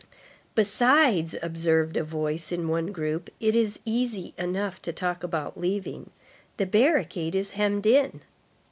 [0.55, 6.09] "Besides," observed a voice in one group, "it is easy enough to talk about leaving.
[6.57, 8.21] The barricade is hemmed in."